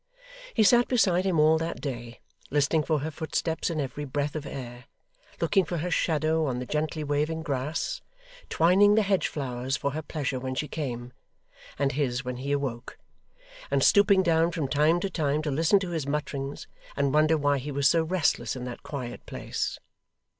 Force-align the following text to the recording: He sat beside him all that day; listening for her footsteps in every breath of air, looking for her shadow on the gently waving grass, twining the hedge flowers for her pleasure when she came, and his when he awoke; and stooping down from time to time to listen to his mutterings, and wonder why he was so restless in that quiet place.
He 0.55 0.63
sat 0.63 0.87
beside 0.87 1.25
him 1.25 1.39
all 1.39 1.59
that 1.59 1.79
day; 1.79 2.21
listening 2.49 2.81
for 2.81 3.01
her 3.01 3.11
footsteps 3.11 3.69
in 3.69 3.79
every 3.79 4.03
breath 4.03 4.35
of 4.35 4.47
air, 4.47 4.85
looking 5.39 5.63
for 5.63 5.77
her 5.77 5.91
shadow 5.91 6.47
on 6.47 6.57
the 6.57 6.65
gently 6.65 7.03
waving 7.03 7.43
grass, 7.43 8.01
twining 8.49 8.95
the 8.95 9.03
hedge 9.03 9.27
flowers 9.27 9.77
for 9.77 9.91
her 9.91 10.01
pleasure 10.01 10.39
when 10.39 10.55
she 10.55 10.67
came, 10.67 11.13
and 11.77 11.91
his 11.91 12.25
when 12.25 12.37
he 12.37 12.51
awoke; 12.51 12.97
and 13.69 13.83
stooping 13.83 14.23
down 14.23 14.51
from 14.51 14.67
time 14.67 14.99
to 15.01 15.09
time 15.11 15.43
to 15.43 15.51
listen 15.51 15.77
to 15.81 15.91
his 15.91 16.07
mutterings, 16.07 16.65
and 16.95 17.13
wonder 17.13 17.37
why 17.37 17.59
he 17.59 17.71
was 17.71 17.87
so 17.87 18.01
restless 18.03 18.55
in 18.55 18.63
that 18.65 18.81
quiet 18.81 19.23
place. 19.27 19.77